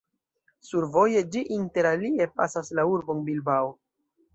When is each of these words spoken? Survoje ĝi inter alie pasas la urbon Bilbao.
Survoje 0.69 1.21
ĝi 1.37 1.45
inter 1.59 1.91
alie 1.93 2.31
pasas 2.41 2.77
la 2.79 2.91
urbon 2.97 3.25
Bilbao. 3.33 3.77